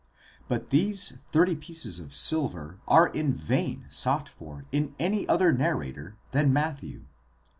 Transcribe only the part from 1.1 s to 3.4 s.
thirty pieces of silver are in